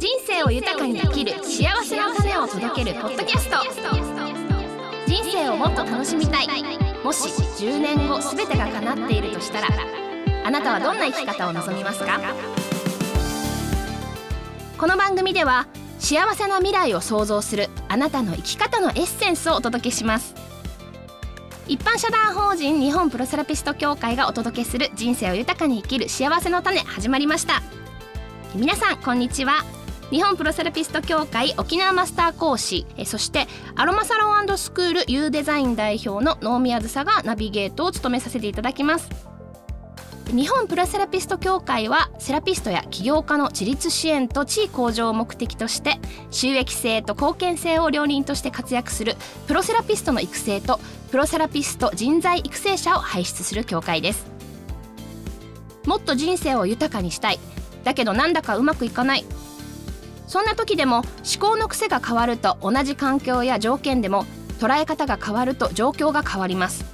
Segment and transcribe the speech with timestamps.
[0.00, 3.58] 人生を豊かに生きる幸せの種を届けるポッドキャスト。
[5.06, 6.48] 人生をもっと楽しみたい。
[7.04, 9.68] もし10年後全てが叶っているとしたら
[10.42, 12.18] あなたはどんな生き方を望みますか？
[14.78, 15.66] この番組では
[15.98, 20.34] 幸せな未来を創造するあなたの生き方のエッセンスをお届けします。
[21.68, 27.60] 一般社団法人日本プロセラピスト協会がお届けする人生を豊かに生きる幸せの種始まりました。
[28.54, 29.62] 皆さんこんにちは。
[30.10, 33.46] 日本プロセラピスト協会沖縄マスター講師えそして
[33.76, 39.08] アロマサロンスクール U デザイン代表の能宮梓がナビゲートを務めさせていただきます。
[40.32, 45.98] 日本プロセラピスト協会はセラピストや起業家の自立支援と地位向上を目的として
[46.30, 49.16] 収益性と貢献性を両輪として活躍する
[49.48, 50.78] プロセラピストの育成と
[51.10, 54.26] プロセラピスト人材育成者を輩出する協会です。
[55.84, 57.38] もっと人生を豊かにしたい。
[57.84, 59.24] だけどなんだかうまくいかない。
[60.30, 61.04] そんな時でも思
[61.40, 64.26] 考の癖が変わると同じ環境や条件でも
[64.60, 66.84] 捉え方が変わると状況が変わります。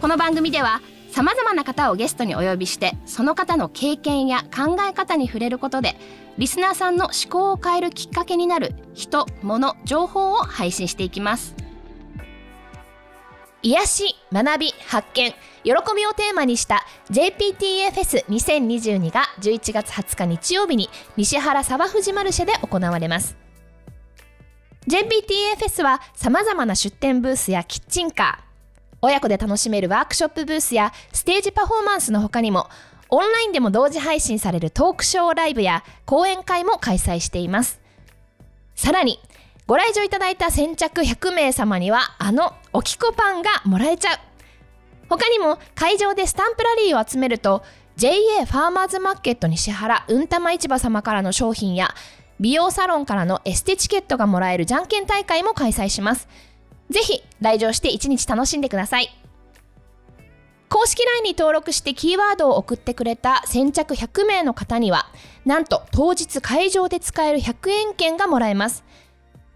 [0.00, 5.96] この番組ではさまざまな方をゲストにお呼びしてその方の経験や考え方に触れることで
[6.36, 11.56] リスナーさんの思考を変えるきっかけになる人物情報を配信していきます。
[13.62, 15.34] 癒し学び発見。
[15.64, 23.36] 喜びをテーマにした JPTA フェス2022が11月20日日曜日に西原沢藤マルシェで行われます。
[24.86, 32.68] JPTA フェスはさまざまな出店ブースやキッチンカー親子で楽しめるワークショップブースやステージパフォーマンスの他にも
[33.10, 37.80] オンラインでも同時配信されるトークショーライブや講演会も開催しています。
[38.74, 39.18] さらに
[39.66, 44.18] ご来場いただいた先着100名様にはあのおきこパンがもらえちゃう。
[45.08, 47.64] 他にも会場でスタンプラリーを集めると
[47.96, 48.12] JA
[48.46, 51.92] ファーマーズマーケット西原うんたま市場様からの商品や
[52.38, 56.28] 美容サロンからのエステチケットがもらえるじゃんけん大会も開催します。
[56.88, 59.08] ぜひ来場して一日楽しんでください。
[60.68, 65.08] 公式 LINE に登録してキーワードを送ってくれた先着100名の方には
[65.44, 68.84] なんと当日会場で使える100円券がもらえます。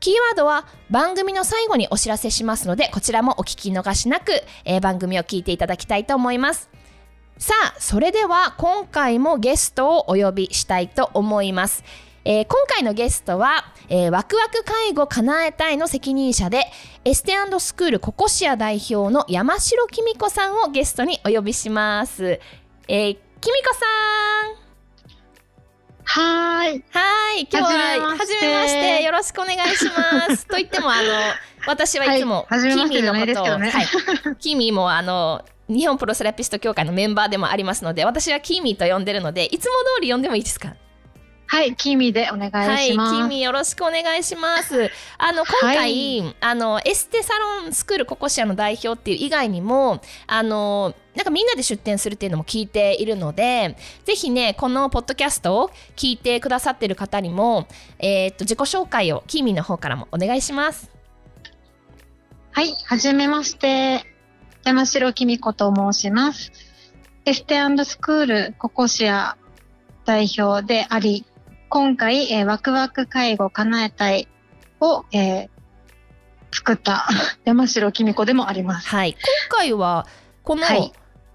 [0.03, 4.33] キーワードは番組の最後にお知らせしますので、こちらもお聞き逃しなく、
[4.65, 6.69] えー、番組を聞いていただきたいと思います。
[7.39, 11.85] さあ、それでは今回もゲストをお呼びしたいと思います。
[12.25, 16.65] えー、今回のゲストは、えー、ワクワク介護叶えたいの責任者で、
[17.05, 22.41] エステスクールココシア代表の山城きみ子さんをゲストにお呼びします。
[22.89, 24.62] えー、きみこさん。
[26.15, 26.84] はい。
[26.91, 27.49] はい。
[27.50, 29.03] 今日は、はじめまして。
[29.03, 30.45] よろしくお願いします。
[30.47, 31.09] と言っても、あの、
[31.67, 33.87] 私はいつも、はい、キミのことを、ね、はい。
[34.39, 40.75] キミも、あの、日本プロセラピスト協会のメンバーでもありますので、私はキミと呼んでるので、いつも通り呼んでもいいですか？
[41.53, 43.15] はい、キミでお願いします。
[43.15, 44.91] はい、キミよろしくお願いします。
[45.19, 60.89] あの、今回、はい、あの、エステサロンスクールココシアの代表っていう以外にも、あの、なんかみんなで出店するっていうのも聞いているので、ぜひね、このポッドキャストを聞いてくださってる方にも、えー、っと、自己紹介をキーミの方からもお願いします。
[62.53, 64.07] はい、はじめまして。
[64.65, 66.51] 山城きみ子と申します。
[67.27, 69.37] エステスクールココシア
[70.07, 71.27] 代表であり、
[71.75, 74.28] 今回、えー、ワクワク介護叶えたい
[74.78, 75.49] を、えー、
[76.53, 77.09] 作った
[77.47, 78.88] 山城きみ子でもあります。
[78.91, 79.12] はい。
[79.12, 80.06] 今回は、
[80.44, 80.66] この、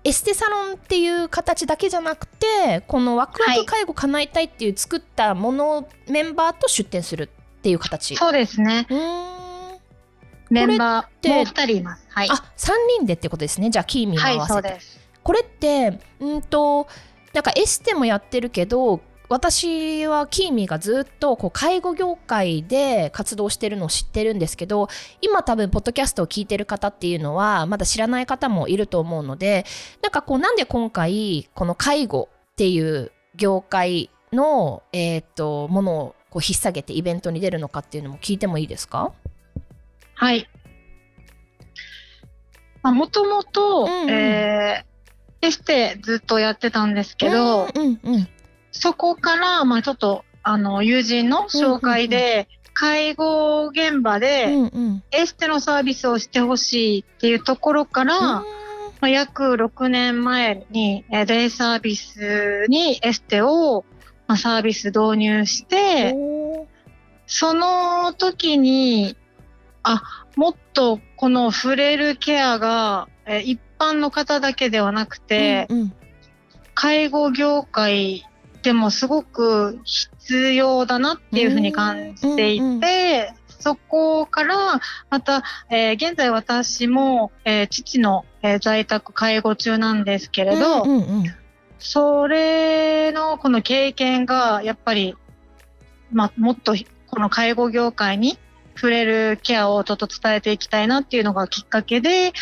[0.03, 8.15] エステサロンっていう形だけじゃなくてこのワクワク介護叶えたいっていう作ったものをメンバーと出展するっていう形。
[8.15, 8.85] そうですね。
[10.51, 13.71] メンバーもう2人います、はい、あ3人でってことですね。
[13.71, 14.79] じゃあキーミー合わせて、はい、
[15.23, 16.87] これってうんと
[17.33, 24.87] なんかエステもやってるけど私はキーミーがずっとこう介護業界で活動してるのを知ってるんですけど
[25.21, 29.65] 今多分ポッドキャストを聞いてる方っていうのはまだ知らない方もいると思うので
[30.01, 39.13] なんかこうなんで今回この介護っていう業界の、えーと、ものをこう引っ提げてイベントに出るのかっていうのも聞いてもいいですか？
[40.15, 40.49] はい。
[42.83, 44.83] もともとエ
[45.43, 48.27] ステずっとやってたんですけど、うんうんうん
[48.77, 54.49] そこから、まあちょっと、あの、友人の紹介で、介護現場で、
[55.11, 58.43] エステのサービスをしてほしいっていうところから、ま
[59.01, 63.83] あ、約6年前に、デイサービスにエステを、
[64.27, 66.15] まあ、サービス導入して、
[67.25, 69.17] その時に、
[69.81, 70.03] あ、
[70.35, 75.67] もっとこの触れるケアが、え一般の方だけではなくて、
[76.75, 78.23] 介護業界
[78.63, 91.23] でもすごく必要だなっていうふうに感じていて、そこから、また、えー、現在私も、えー、父の、えー、在宅介護中なんですけれど、うんうんうん、
[91.79, 95.15] それのこの経験が、やっぱり、
[96.11, 96.75] まあ、もっと
[97.07, 98.37] この介護業界に
[98.75, 102.33] 触れるケアをちょっと伝えていきたいなっていうのがきっかけで、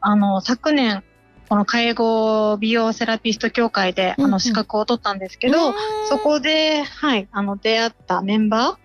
[0.00, 1.02] あの、昨年、
[1.50, 5.74] この介護美容セラピスト協会で、あの、資格を取ったんですけど、うんうん、
[6.06, 8.78] そこで、はい、あの、出会ったメンバ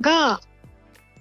[0.00, 0.40] ーが、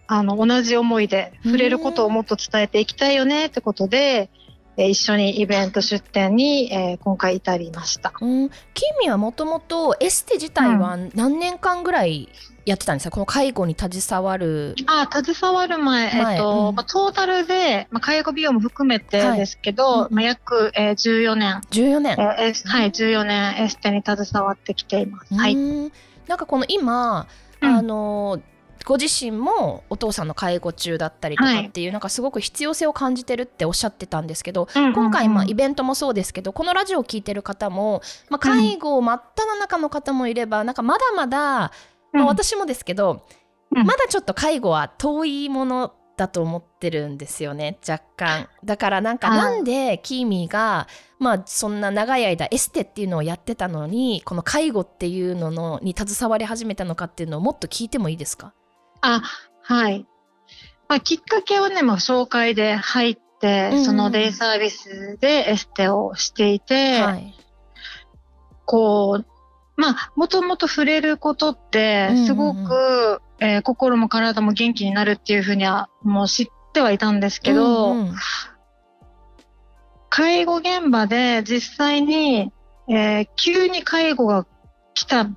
[0.05, 4.29] あの、同じ思いで触れることをもっと伝えていきたいよねってことで、
[4.77, 8.13] え一緒にイベント出展に、えー、今回至りました。
[8.21, 12.29] うん、キミはもともとエステ自体は何年間ぐらい
[12.65, 14.75] やってたんですか、この介護に携わる。
[14.87, 21.61] あ携わる前、えっと、うん、まあ、トータルで、まあ、介護美容も含めてですけど、はい、まあ、約、えー、14年。
[21.71, 25.33] 14年、えー、はい、14年エステに携わってきています。
[25.33, 25.55] はい。
[25.55, 27.27] なんかこの今、
[27.61, 28.41] あのー
[28.85, 41.71] ご自身もお父さんの介護中だったりとかっていう、はい、なんかすごく必要性を感じてるっておっしゃってたんですけど、うんうんうん、今回まあイベントもそうですけどこのラジオを聴いてる方も、まあ、介護真っ只中の方もいれば、うん、なんかまだまだ、
[42.13, 43.25] まあ、私もですけど、
[43.75, 48.47] うん、まだちょっと介護は遠いものだと思ってるんですよね若干。
[48.63, 50.87] だからなんかなんでキーミーが
[51.17, 58.53] まあそんな長い間エステっていうのをやってたのにこの介護っていうののに携わり始めたのかっていうのをもっと聞いてもいいですか？
[59.01, 59.21] あ、
[59.63, 60.05] はい。
[60.87, 67.33] まあ、きっかけはね、まあ、紹介で入って、うん、そのデイサービスでエステをしていて、はい、
[68.65, 69.25] こう、
[69.75, 78.15] まあ、もともと触れることって、すごく、えー、心も体も元気になるっていうふうには、もう知ってはいたんですけど、うんうん、
[80.09, 82.51] 介護現場で実際に、
[82.87, 84.45] えー、急に介護が
[84.93, 85.27] 来た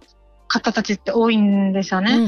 [0.49, 2.27] 方たちって多いんですよね。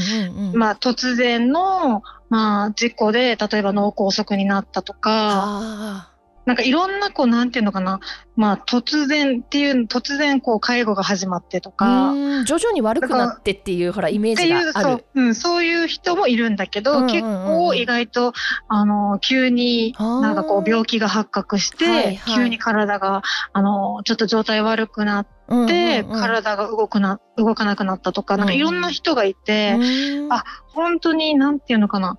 [0.54, 6.07] まあ突然の、まあ事故で、例えば脳梗塞になったとか、
[6.48, 8.00] なんかいろんなこうなんていうのかな、
[8.34, 12.14] まあ突然っていう突然こう介護が始まってとか、
[12.46, 14.72] 徐々に悪くなってっていうほらイメージがある。
[14.72, 18.32] そう,、うん、そういう人もいるんだけど、うんうんうん、結構意外と
[18.68, 23.20] あの急になんかこう病気が発覚して、はいはい、急に体が
[23.52, 25.32] あのちょっと状態悪くなって。
[25.50, 30.44] うんうんうん、体が動くな動かなくなったとか、なんかいろんな人がいて、うん、あ
[30.74, 32.18] 本当になんていうのかな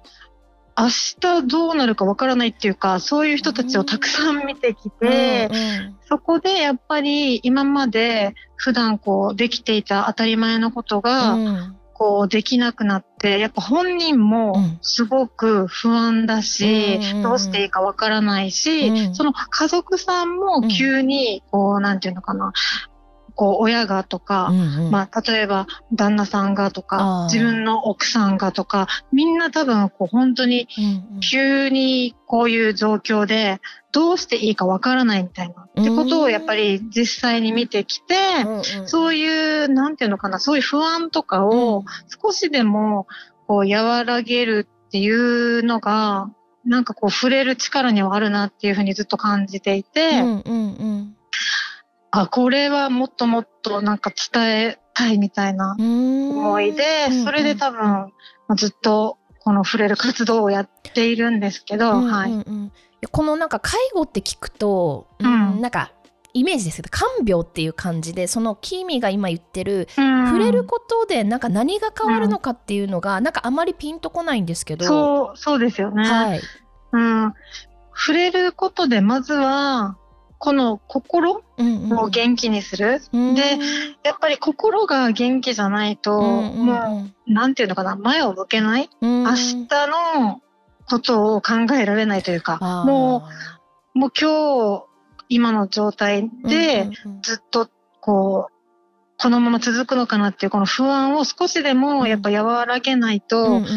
[0.80, 11.38] 明日どうなるかわからないっていうか、そういう人たちをたくさん見てきて、うんうん、そこでやっぱり今まで普段こうできていた当たり前のことが、
[11.94, 22.54] こうできなくなって、やっぱ本人もすごく不安だし、うん、どうしていいかわからないし、うん、その家族さんも急に、こう、なんていうのかな、
[23.39, 30.68] こう親がとか、うんうん、まあ例えば旦那さんがとか、自分の奥さんがとか、みんな多分こう本当に
[31.21, 33.62] 急にこういう状況で
[33.94, 38.15] どうしていいかわからないみたいな、ってことをやっぱり実際に見てきて、
[38.45, 41.86] うんうん、そういう、なんていうのかな、そういう不安とかを
[42.21, 43.07] 少しでも
[43.47, 46.30] こう和らげるっていうのが、
[46.65, 51.15] なんかこう触れる力にはあるなっていうふうにずっと感じていて、うんうんうん
[52.12, 58.12] あ、これはもっともっとなんか伝えたいみたいな思いで、それで多分
[58.56, 62.32] ずっとこの触れる活動をやっているんですけど、はい。
[63.12, 65.94] このなんか介護って聞くと、うん、なんか
[66.34, 76.42] イメージですけど看病っていう感じでそのキーミが今言ってる、うん、触れることでなんか何が変わるのかっていうのが、うん、なんかあまりピンとこないんですけどそうそうですよね、はい。
[76.92, 77.34] うん、
[77.96, 79.98] 触れることでまずは
[80.39, 83.01] この心を元気にする。
[83.12, 83.29] うん。
[83.29, 83.41] うん、で、
[84.03, 90.41] やっぱり心が元気じゃないと、うんうん、もう、なんていうのかな、前を向けない、うん、明日の
[90.89, 93.27] ことを考えられないというか、も
[93.96, 94.86] う、もう今日、
[95.27, 96.89] 今の状態で、
[97.22, 97.69] ずっと、
[98.00, 98.53] こう、
[99.22, 103.67] このまま続くのかなっていうこの不安を少しでもやっぱ和らげないと、うんうん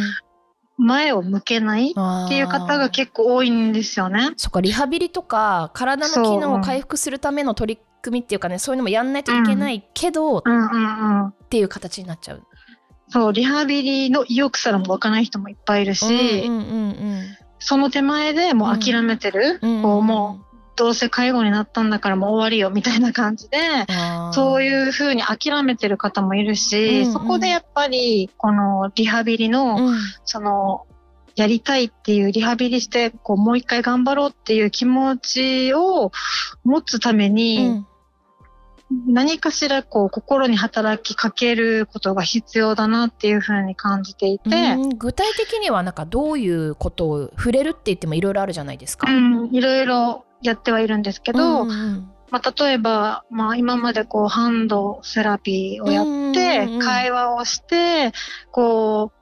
[0.78, 4.30] 前を向けないっていう方が結構多いんですよね。
[4.36, 10.42] そっかリハビリとか体の機能を回復するための取り組みっていうかねそういうのもやんないといけないけど、っ
[11.50, 12.42] ていう形になっちゃう。
[13.08, 16.50] そうリハビリの意欲すらも湧かない人もいっぱいいるし、
[17.58, 23.58] その手前でもう諦めてる、うん、こうもうどうせ介護になったんだからもう終わりよみたいな感じで、
[24.32, 30.86] そういうふうに諦めてる方もいるし、うんうん、そこでやっぱり、このリハビリの、うん、その、
[31.34, 36.12] やりたいっていうリハビリして、こう、もう一回頑張ろうっていう気持ちを
[36.64, 37.86] 持つために、うん。
[39.06, 44.50] 何かしらこう心に働きかけることが必要だなっていうふうに感じていて
[44.98, 49.08] 具体的にはなんかどういうことを触れるって言ってもいろいろあるじゃないですか。
[49.10, 58.12] いろいろやってはいるんですけど、うんうん、まあ、例えば、まあ、今までこうハンドセラピーをやって、会話をして
[58.50, 59.12] こ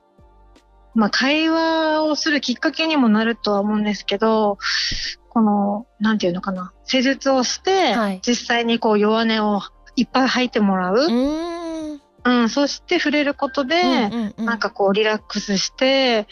[0.94, 4.58] う、まあ、会話をするきっかけにもなるとは思うんですけど
[5.30, 9.60] この、なんていうのかな、施術をして、はい、実際にこう弱音を
[9.96, 10.96] いっぱい吐いてもらう。
[10.96, 12.00] うん。
[12.22, 16.28] うん、そして触れることで、うなんかこうリラックスして、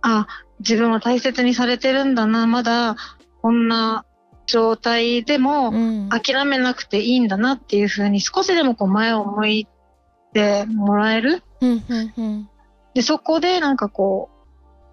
[0.00, 0.26] あ、
[0.60, 2.96] 自分は大切にされてるんだな、まだ
[3.42, 4.04] こんな
[4.46, 5.72] 状態でも
[6.10, 9.68] 諦めなくていいんだなっていうふうに少しでもこう前を向い
[10.32, 11.42] てもらえる。
[11.60, 12.48] うんうんうん、
[12.94, 14.34] で、そこでなんかこう、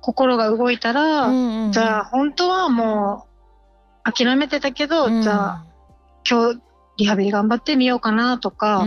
[0.02, 1.30] 心が動いたら、
[1.72, 3.28] じゃあ本当はも
[4.08, 5.66] う諦めてたけど、うん、じゃあ
[6.28, 6.62] 今日
[6.98, 8.86] リハビリ頑張ってみようかなとか、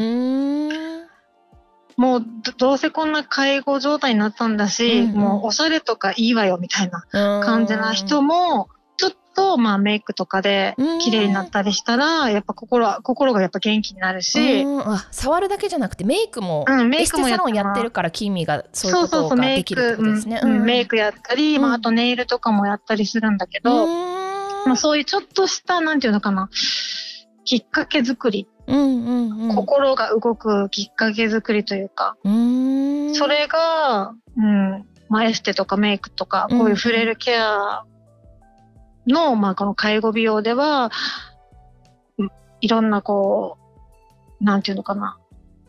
[1.97, 2.25] もう
[2.59, 7.04] どうせこんな介護状態になったんだし、うんうん、もうおしゃれとかいいわよみたいな
[7.44, 14.65] 感じな人も、ちょっとまあメイクとかで綺麗になったりしたら、やっぱ心は、心がやっぱ元気になるし。
[14.65, 20.39] あ、触るだけじゃなくてメイクも、うん、メイクもやってるから、キーミがそういうことができるってことですね。
[20.39, 23.87] そうそうそうメイク、うん、メイクやったり、まああとネイルとかもやったりするんだけど、
[24.67, 26.49] まあ、そういうちょっとした、なんていうのかな、
[27.45, 28.49] きっかけ作り。
[28.67, 37.85] うんうんうん、心が動くきっかけ作りというか、うそれが、うん、まあ、エステとかメイクとか、こういう触れるケア
[39.07, 40.91] の、まあ、この介護美容では、
[42.61, 43.59] いろんなこ
[44.41, 45.19] う、なんていうのかな、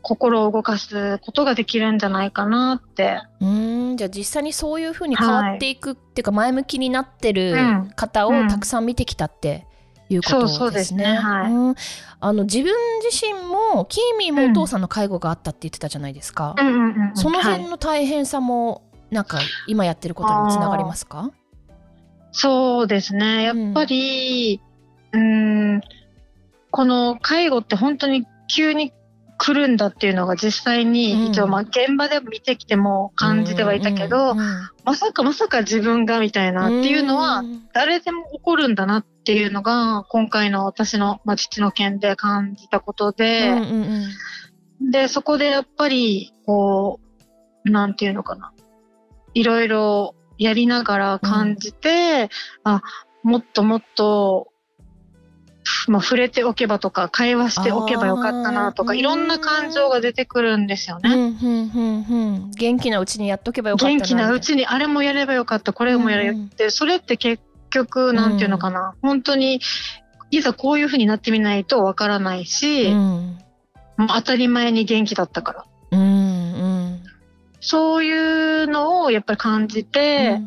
[0.01, 3.21] 心を動かすことができるんじゃないかなって。
[3.41, 7.55] うんじゃあ実際にそういうふうに変わっていく、はい、っていうか前向きになってる
[7.95, 9.65] 方をたくさん見てきたって、
[10.09, 11.17] いうことですね。
[11.17, 16.55] あの自分自身もキーミーもお父さんの介護があったって言ってたじゃないですか。
[17.15, 21.31] その辺の大変さもなんか今やってることにつながりますか？
[22.37, 23.43] そうですね。
[23.43, 24.59] やっぱり、
[25.13, 25.81] うん、ん
[26.69, 28.91] この介護って本当に急に
[29.37, 34.35] 来るんだっていうのが実際に一応まあ現場で見てきても感じてはいたけど、
[34.83, 37.41] まさかまさか自分がみたいなっていうのは
[37.73, 43.55] 誰でも起こるんだなっていうのが今回の私の、まあ、父の件で感じたことで、
[44.91, 46.99] でそこでやっぱりこ
[47.65, 48.51] うなんていうのかな。
[49.33, 52.29] いろいろやりながら感じて、
[52.65, 52.83] うん、あ
[53.23, 54.51] もっともっと
[55.87, 61.09] まあ、触れておけばとか会話しておけばよかったなとかいろんな感情が出てくるんですよね。
[61.09, 65.73] うんうんうんうん、元気なうちにやっとけばよかった元気なうちにあれもやればよかった。
[65.73, 69.59] これもやれば、うんうん、それって結局なんていうのかな、うん、本当に
[70.31, 72.95] いざこういうふうになってみないとわからないし、うん、
[73.97, 75.65] もう当たり前に元気だったから。
[77.67, 80.39] そういうのをやっぱり感じて、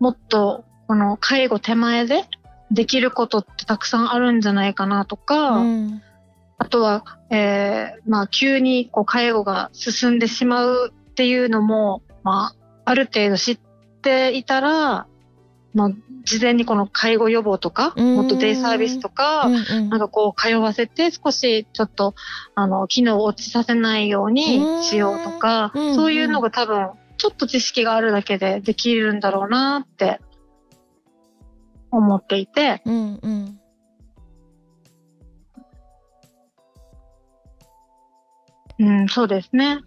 [0.00, 2.24] もっとこの介護手前で
[2.72, 6.02] できることってたくさんあるんじゃないかなとか、うん、
[6.58, 13.58] あとは、えー、まあ、急にこう介護が進んでしまうっていうのも、まあ、ある程度知っ
[14.02, 15.06] ていたら、
[15.74, 15.90] まあ、
[16.24, 19.48] 事前にこの介護予防とか、もっとデイサービスとか、
[19.90, 22.14] なんかこう通わせて少しちょっと、
[22.54, 30.20] あの、機能を落ちさせないようにしようとか、そういうのが多分、ちょっと知識があるだけでできるんだろうなって
[31.90, 33.60] 思っていて、うんうん、
[38.78, 39.80] うん、そうですね。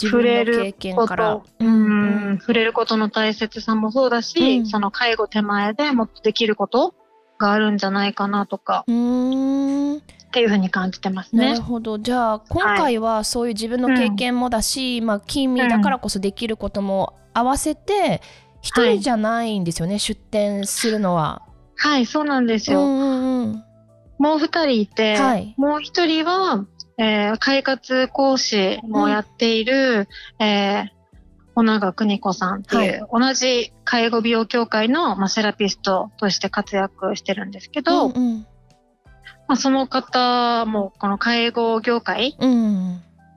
[0.00, 6.94] 触れること、うん、うん、触れることの大切さもそうだし、うん、その介護手前でもっとできること
[7.38, 8.84] があるんじゃないかなとか。
[8.86, 11.46] っていうふうに感じてますね。
[11.46, 11.98] なるほど。
[11.98, 18.20] じゃあ今回はそういう自分の経験もだし、はい、まあ金味だからこそできることも合わせて、
[18.60, 21.42] 一人じゃないんですよね、はい、出店するのは。
[21.76, 22.80] はい、そうなんですよ。
[22.80, 23.64] うんうん、
[24.18, 26.66] もう二人いて、はい、もう一人は、
[26.98, 30.08] えー、快活講師もやっている、
[30.40, 30.98] うん、えー
[31.58, 38.46] 小永邦子さんっていう、はい、同じ介護美容協会の、まあ、セラピストとして活躍してるんですけど、うんうん、
[39.48, 42.36] まあ、その方もこの介護業界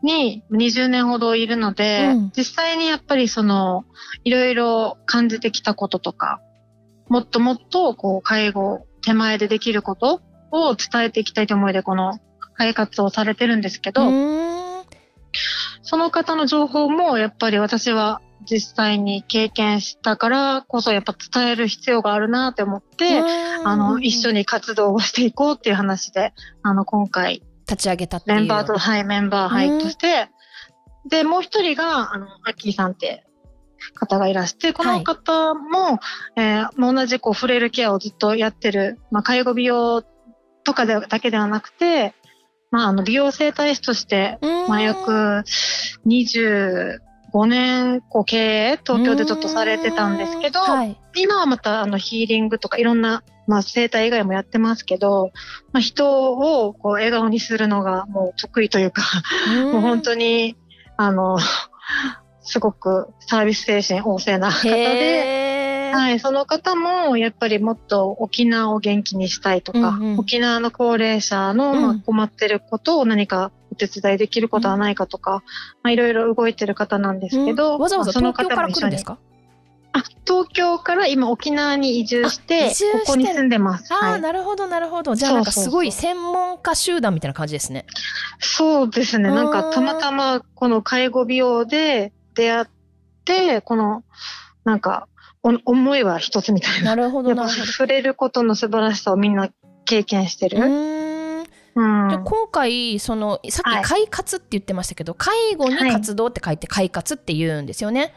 [0.03, 3.85] に20年ほどいるので、うん、実際にやっぱりその、
[4.23, 6.41] いろいろ感じてきたこととか、
[7.09, 12.19] もっともっとこう介護手前でできることを伝えていきたいと思いで、この
[12.55, 14.09] 開発をされてるんですけど、
[15.81, 23.21] その方の情報もやっぱり私は実際に経験したからこそやっぱ伝える必要があるなって思って、
[23.63, 30.29] あの、一緒に活動をしていこうっていう話で、あの、今回、立ち上げたメンバーと、はい、メンバー入として、
[31.07, 33.23] で、もう一人が、あの、アッキーさんって
[33.95, 35.99] 方がいらして、この方も、はい、
[36.37, 40.03] えー、同じこう触れるケアをずっとやってる、まあ、介護美容
[40.63, 42.13] とかでだけではなくて、
[42.71, 45.43] まあ、あの美容整体師として、まあ、約
[46.07, 46.99] 25
[47.45, 55.31] 年こう経営東京でちょっとされてたんですけど、はい、今はまたあのヒーリングとかいろんな、まあ、整体以外もやってますけど、
[55.73, 59.03] まあ、人をこう笑顔にするのがもう得意というか
[59.73, 60.55] もう本当に
[60.95, 61.37] あの
[62.41, 65.50] すごくサービス精神旺盛な方で、
[65.91, 75.43] はい、その方もやっぱりもっと沖縄を元気にしたいとか、うんうん、沖縄の高齢者の、まあ、困ってることを何かお手伝いできることはないかとか、うん、ま
[75.89, 79.17] あ、いろいろ動いてる方なんですけど、うん、わざわざ東京から来るんですか？
[79.93, 82.71] あ東京から今沖縄に移住して
[83.05, 83.93] ここに住んでます。
[83.93, 85.15] あ、はい、なるほどなるほど。
[85.15, 87.85] じゃあなんかすごい専門家集団みたいな感じですね。
[88.39, 89.29] そうですね。
[89.29, 92.65] なんかたまたまこの介護美容で出会っ
[93.25, 94.05] て、この、
[94.63, 95.09] なんか、
[95.43, 96.95] 思いは一つみたいな。
[96.95, 99.49] なるほどな触れることの素晴らしさをみんな
[99.85, 100.59] 経験してる。
[101.73, 108.13] うん、で今回そのさっき「快活」って言ってましたけど、はい、介護に活動って書いて「快活」って言うんですよね。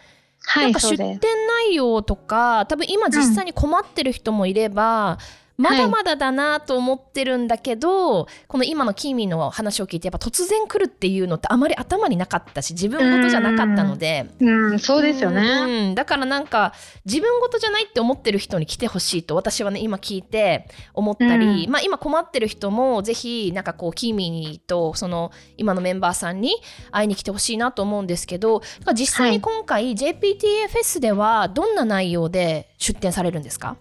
[0.46, 14.26] はい、なんか出店内容とか多分今実際に困ってる人もいれば、うんまだまだだなと思ってるんだけど、はい、この今のキーミーの話を聞いてやっぱ突然来るっていうのってあまり頭になかったし自分事じゃなかったので。
[14.40, 14.78] うん。
[14.78, 16.72] そうですよね、うん、だからなんか
[17.04, 26.56] 自分事じゃないって思ってる人に来てほしいと私はね今聞いて思ったり、まあ、今困ってる人もぜひなんかこうキーミーとその今のメンバーさんに
[26.90, 28.62] 会いに来てほしいなと思うんですけど
[28.94, 33.76] 実際に今回 JPTFS ではどんな内容で出展されるんですか、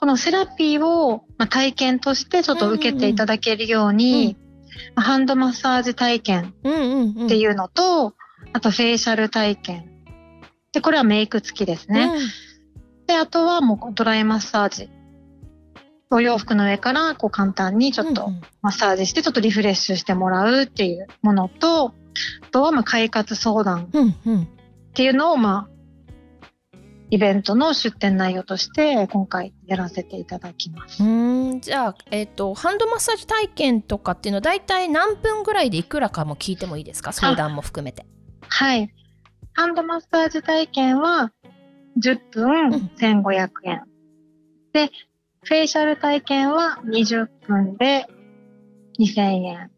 [0.00, 4.36] このセラピーを、ま体験としてちょっと受けていただけるように、
[4.96, 8.14] うん、ハンドマッサージ体験っていうのと、
[8.52, 9.90] あとフェイシャル体験。
[10.72, 12.12] で、これはメイク付きですね。
[12.14, 14.88] うん、で、あとはもうドライマッサージ。
[16.10, 18.30] お洋服の上からこう簡単にちょっと
[18.62, 21.92] マッサージしてちょっとリフレッシュしてもらうっていうものと、あ
[22.50, 25.77] とはまあ快活相談っていうのをまあ
[27.10, 31.02] イベントの出展内容として今回やらせていただきます。
[31.02, 37.12] うんじゃあ、えーと、ハンドマッサージ体験とかっていうのは大体何分ぐらいでいくらかも聞いてもいいですか？
[37.12, 38.06] 相談も含めて。
[38.48, 38.92] はい。
[39.54, 41.32] ハンドマッサージ体験は
[41.98, 43.82] 10分1500円。
[43.82, 43.86] う
[44.68, 44.90] ん、で、
[45.42, 48.06] フェイシャル体験は20分で
[49.00, 49.70] 2000円。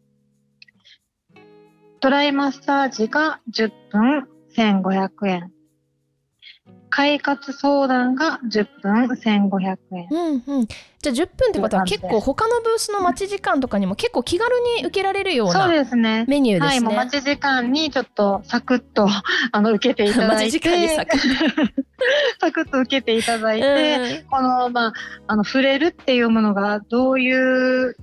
[2.01, 5.51] ドライマッサージが10分1500円。
[6.91, 10.07] 快活相談が10分1500円。
[10.11, 10.67] うんうん。
[10.67, 16.25] じゃあ10分ってことは結構他のブースの待ち時間とかにも結構気軽に受けられるようなメニューですね。
[16.27, 19.07] すねはい、もう待ち時間にちょっとサクッと
[19.51, 20.51] あの受けていただいて。
[20.51, 21.73] 待ち時間にサクッと。
[22.41, 24.93] サクッと受けていただいて、うん、この、まあ、
[25.27, 27.95] あの、触れるっていうものがどういう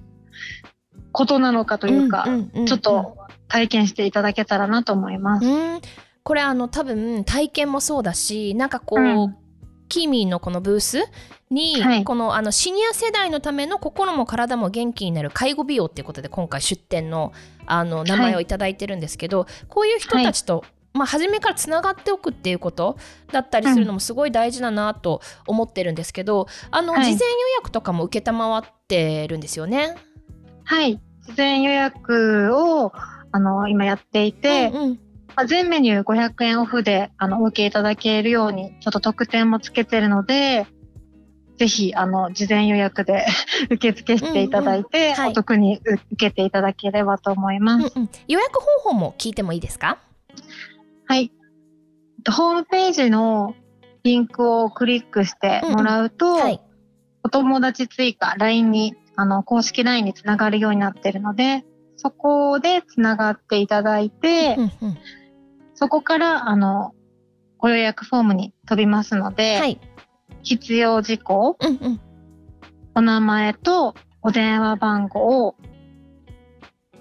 [1.12, 2.26] ことなのかというか、
[2.66, 5.46] ちょっと体験していただけたらなと思います。
[5.46, 5.80] うん
[6.28, 9.36] これあの多分体験もそうだしなんかこう、うん、
[9.88, 10.98] キーミーのこのブース
[11.48, 17.32] に、はい、このあのシニア世代のための心も体も元気になる介護美容っていうことで今回出展の
[17.64, 22.98] あの名前を頂いてるんですけど、はい、こういう人たちと、まあ、初めからつながっておくっていうこと
[23.32, 27.16] だったりするのもすごい大事だなと思ってるんですけど、あの、事前予
[27.56, 29.96] 約とかも承ってるんですよね？
[30.64, 31.00] はい。
[31.22, 32.92] 事前予約を
[33.32, 35.00] あの今やっていて、うんうん
[35.36, 40.66] まあ、全メニュー500円オフであのお受けいただけるように、ちょっと特典もつけてるので、
[41.58, 43.26] ぜひ、あの、事前予約で
[43.70, 48.10] 受付していただいて、うんうんはい、お得に受けていただければと思います、うんうん。
[48.28, 49.98] 予約方法も聞いてもいいですか？
[51.06, 51.32] はい。
[52.30, 53.54] ホームページの
[54.04, 56.60] リンクをクリックしてもらうと、うんうんはい、
[57.24, 61.64] お友達追加、LINE に、あの、公式 LINE につながるようになってるので、
[61.98, 64.98] そこでつながっていただいて、うんうん
[65.78, 66.92] そこから、あの、
[67.56, 69.80] ご予約フォームに飛びますので、はい、
[70.42, 72.00] 必要事項、うんうん、
[72.96, 75.54] お名前とお電話番号、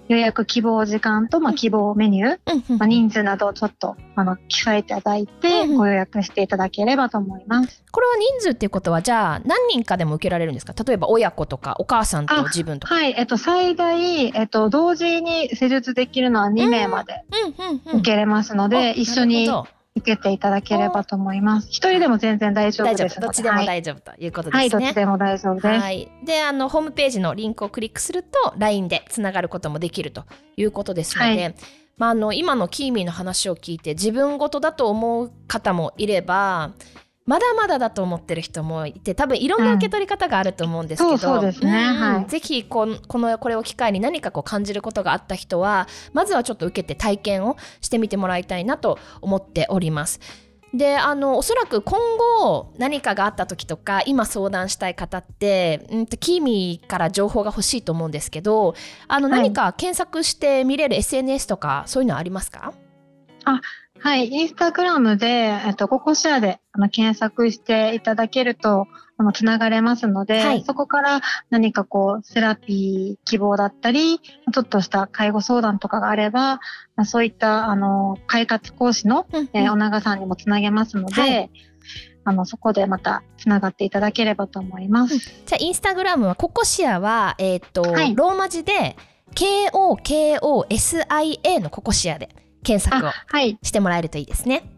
[0.08, 7.82] 予約希望時間と、まあ、希望メニュー、まあ、人数などをちょっとあの記載いただいて、ご予約していただければと思います。
[7.90, 10.72] これは人数っていうことはじゃあ何人かでも受けられるんですか？
[10.84, 12.94] 例えば親子とかお母さんと自分とか。
[12.94, 17.24] はい、えっと、最大、えっと、同時に施術できるのは2名まで
[17.92, 19.48] 受けれますので、一緒に
[19.98, 21.68] 受けていただければと思います。
[21.70, 23.20] 一人でも全然大丈夫です。
[23.20, 24.58] どっちでも大丈夫ということですね。
[24.58, 25.66] はい、どっちでも大丈夫です。
[25.66, 26.10] はい。
[26.24, 30.24] で、あのホームページのリンクをクリックすると LINE でつながることもできると
[30.56, 31.54] いうことですので、はい、
[31.96, 36.72] まああの今のキーミーの話を聞いて自分事だと思う方もいれば。
[37.28, 41.40] まだまだだと思ってる人もいて多分いろんな受け取り方があると思うんですけど、
[42.26, 50.20] ぜひこのこれを機会に何かこう感じることがあった人はまずはちょっと受けて体験をしてみてもらいたいなと思っております。
[50.72, 51.98] であのおそらく今
[52.40, 58.74] 後何かがあった時とか今相談したい方って、うん、とキーミーから情報が欲しいと思うんですけど
[59.06, 62.74] あの何か検索して見れる SNS とかそういうのありますか？
[63.44, 63.60] あ
[64.00, 76.60] はい、インスタグラムで、えっと、ココシェアであの検索していただけると、あの、つながれますので、はい、そこから何かこう、セラピー希望だったり、ちょっとした介護相談とかがあれば、
[77.04, 81.50] そういった、あの、快活講師の、うんうん、えー、お長さんにもつなげますので、はい、
[82.24, 85.14] あの、そこでまたつながっていただければと思います。
[85.14, 88.94] うん、じゃあ、インスタグラムは、ココシアは、えっ、と、はい、ローマ字で、
[89.34, 92.28] KOKOSIA のココシアで。
[92.68, 93.10] 検索を
[93.62, 94.70] してもらえるといいですね。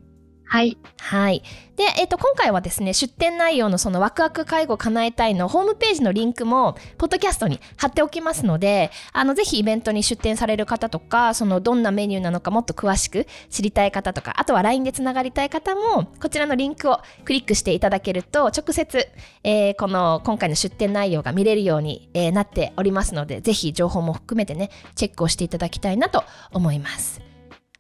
[0.51, 0.77] はい。
[0.99, 1.45] はい。
[1.77, 19.07] で、えっ、ー、と、今回はですね、出展内容のそのワクワク介護叶えたいのホームページのリンクも、ポッドキャストに貼っておきますので、あの、ぜひイベントに出展される方とか、その、どんなメニューなのかもっと詳しく知りたい方とか、あとは LINE でつながりたい方も、こちらのリンクをクリックしていただけると、直接、
[19.45, 27.30] えー、この、今回の出展内容が見れるように、えー、なっておりますので、ぜひ情報も含めてね、チェックをしていただきたいなと思います。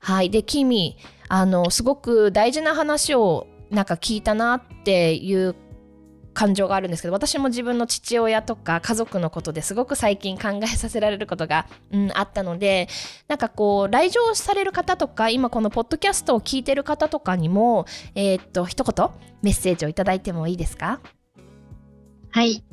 [0.01, 0.31] はい。
[0.31, 0.97] で、君、
[1.29, 5.55] あの、すごく大事な話をなんか聞いたなっていう
[6.33, 12.89] 感情があるんですけど私も自分の父親とか家族のことですごく最近考えさせられることが、うん、あったので
[13.29, 17.85] なんかこう来場される方とか今このポッドキャストを聞いてる方とかにも
[18.15, 19.09] えー、っと一言
[19.43, 21.01] メッセージをいただいてもいいですか？
[22.31, 22.65] はい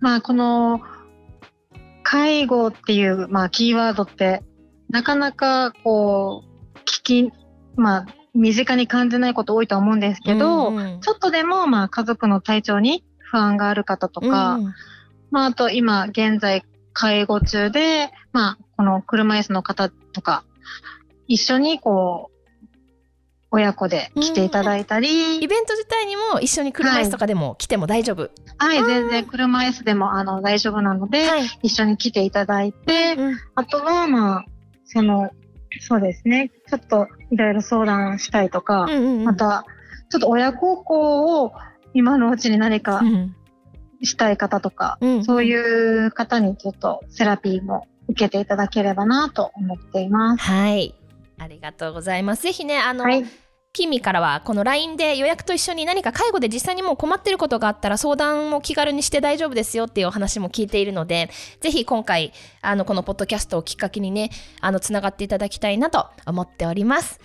[0.00, 0.80] まあこの
[2.02, 4.42] 介護っていう、まあ、キーワードって
[4.90, 7.32] なかなかこう、聞き、
[7.76, 14.74] まあ、身近に感じないこと多いと思うんですけど、うんうん、ちょっとでも、まあ、家族の体調に不安がある方とか、うん、
[15.30, 20.44] まあ、あと今、現在、介護中で、まあ、この車椅子の方とか、
[21.26, 22.36] 一緒にこう、
[23.50, 28.30] 親子で来ていただいたり、うん、イベント自体にも一緒に車椅子とかでも来ても大丈夫。
[28.58, 34.44] はい、はい、全然車椅子でもあの大丈夫なので、はい、一緒に来ていただいて、うん、あとはまあ
[34.86, 35.30] その、
[35.80, 36.50] そうですね。
[36.68, 39.66] ちょっといろいろ相談したいとか、うんうんうん、また、
[40.10, 41.52] ちょっと親孝行を
[41.92, 43.02] 今のうちに何か
[44.02, 50.44] したい方とか、うん、そういう方にちょっとセラピーも受けていただければなと思っています。
[50.44, 50.94] はい。
[51.38, 52.42] ありがとうございます。
[52.42, 53.24] ぜひね、あの、はい
[53.76, 61.28] キミからはこの LINE で予約と一緒に何か介護で実際にもう困ってることがあったら相談を気軽にして大丈夫ですよっていうお話も聞いているので、
[61.60, 64.30] ぜひ今回、あの、このポッドキャストをきっかけにね、
[64.62, 67.20] あの、つながっていただきたいなと思っております。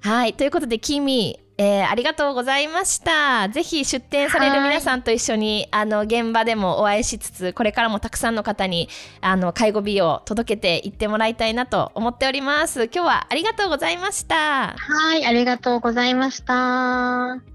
[0.00, 0.34] はい。
[0.34, 3.48] ということで、キミ、えー、ありがとうございました。
[3.48, 8.88] ぜひ出展される皆さんと一緒に、あの、現場でもお会いしつつ、これからもたくさんの方に、
[9.20, 12.84] あの、介護美を届けていってもらいたいなと思っております。
[12.84, 14.74] 今日はありがとうございました。
[14.76, 17.53] はい、ありがとうございました。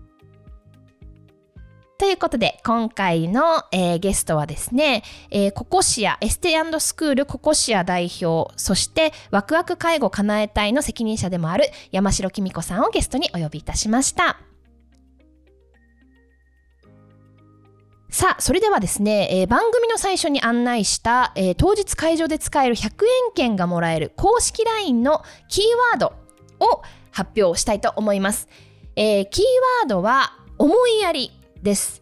[2.00, 14.40] ということで、今回の、えー、ゲストはですね、えー、ココシア、エステスクールココシア代表、そしてワクワク介護叶え隊の責任者でもある山城きみ子さんをゲストにお呼びいたしました。
[18.10, 26.14] さあ、それではですね、えー、番組の最初に案内した、えー、当日会場で使える100円券がもらえる公式 LINE のキーワード
[26.66, 26.82] を
[27.12, 28.48] 発表したいと思います。
[28.96, 29.44] えー、キー
[29.82, 32.02] ワードは、思いやりです。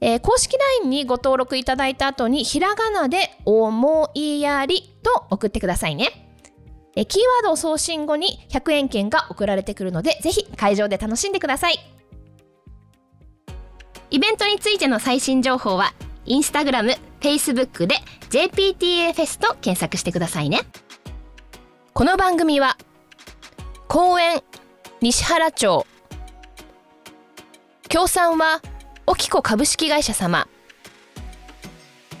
[0.00, 6.22] えー、公式 LINE にご登録いただいた後にひらがなで「思いやり」と送ってくださいね。
[6.94, 11.78] え、キーワードを送信後に100円券が送られてくるのでぜひ会場で楽しんでください。
[14.10, 15.92] イベントについての最新情報は
[16.24, 17.96] インスタグラム、フェイスブックで
[18.30, 20.60] JPTA フェスと検索してくださいね。
[21.92, 22.76] この番組は
[23.88, 24.42] 公園
[25.00, 25.86] 西原町
[27.88, 28.60] 協賛は
[29.08, 30.48] オキコ株式会社様。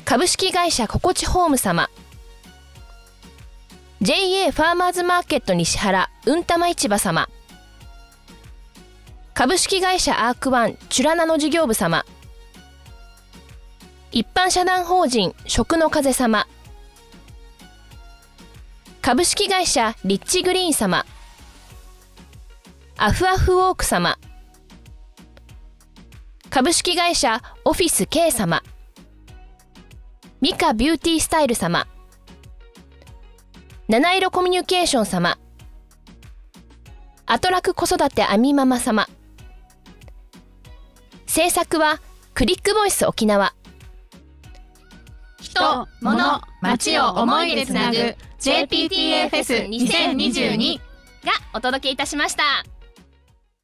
[0.04, 1.90] 株式会社ココチホーム様。
[4.00, 7.28] JA ファーマーズマーケット西原うんたま市場様。
[9.34, 12.04] 株式会社アークワンチュラナの事業部様。
[14.12, 16.46] 一般社団法人食の風様。
[19.02, 21.04] 株式会社リッチグリーン様。
[22.96, 24.18] アフアフウォーク様。
[26.56, 28.62] 株式会社オフィス K 様。
[30.40, 31.86] ミカビューティースタイル様。
[33.88, 35.36] 七色コミュニケーション様。
[37.26, 39.06] アトラク子育てアミママ様。
[41.26, 42.00] 制作は
[42.32, 43.52] クリックボイス沖縄。
[45.42, 47.96] 人、物、街を思いでつなぐ
[48.40, 52.64] JPTA フェス2022がお届けいたしました。